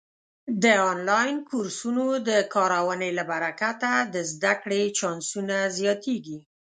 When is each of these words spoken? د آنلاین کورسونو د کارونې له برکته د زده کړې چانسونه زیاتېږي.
د 0.63 0.65
آنلاین 0.91 1.35
کورسونو 1.49 2.05
د 2.29 2.29
کارونې 2.55 3.09
له 3.17 3.23
برکته 3.31 3.91
د 4.13 4.15
زده 4.31 4.53
کړې 4.63 4.81
چانسونه 4.97 5.57
زیاتېږي. 5.77 6.39